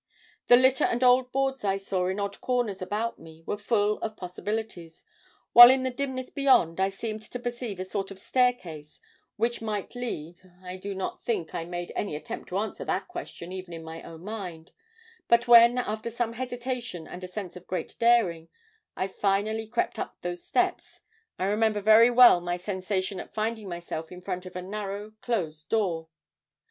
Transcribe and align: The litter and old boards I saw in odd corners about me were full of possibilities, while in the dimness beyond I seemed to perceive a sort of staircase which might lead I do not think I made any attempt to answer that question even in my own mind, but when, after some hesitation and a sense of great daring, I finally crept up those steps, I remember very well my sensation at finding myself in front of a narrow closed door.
The 0.47 0.55
litter 0.55 0.85
and 0.85 1.03
old 1.03 1.31
boards 1.31 1.63
I 1.63 1.77
saw 1.77 2.07
in 2.07 2.19
odd 2.19 2.41
corners 2.41 2.81
about 2.81 3.19
me 3.19 3.43
were 3.45 3.55
full 3.55 3.99
of 3.99 4.17
possibilities, 4.17 5.03
while 5.53 5.69
in 5.69 5.83
the 5.83 5.91
dimness 5.91 6.31
beyond 6.31 6.79
I 6.79 6.89
seemed 6.89 7.21
to 7.21 7.37
perceive 7.39 7.79
a 7.79 7.85
sort 7.85 8.09
of 8.09 8.17
staircase 8.17 8.99
which 9.35 9.61
might 9.61 9.93
lead 9.93 10.39
I 10.63 10.77
do 10.77 10.95
not 10.95 11.23
think 11.23 11.53
I 11.53 11.65
made 11.65 11.91
any 11.95 12.15
attempt 12.15 12.49
to 12.49 12.57
answer 12.57 12.83
that 12.85 13.09
question 13.09 13.51
even 13.51 13.75
in 13.75 13.83
my 13.83 14.01
own 14.01 14.23
mind, 14.23 14.71
but 15.27 15.47
when, 15.47 15.77
after 15.77 16.09
some 16.09 16.33
hesitation 16.33 17.07
and 17.07 17.23
a 17.23 17.27
sense 17.27 17.55
of 17.55 17.67
great 17.67 17.95
daring, 17.99 18.49
I 18.95 19.07
finally 19.07 19.67
crept 19.67 19.99
up 19.99 20.17
those 20.23 20.43
steps, 20.43 21.01
I 21.37 21.45
remember 21.45 21.79
very 21.79 22.09
well 22.09 22.41
my 22.41 22.57
sensation 22.57 23.19
at 23.19 23.35
finding 23.35 23.69
myself 23.69 24.11
in 24.11 24.19
front 24.21 24.47
of 24.47 24.55
a 24.55 24.63
narrow 24.63 25.11
closed 25.21 25.69
door. 25.69 26.07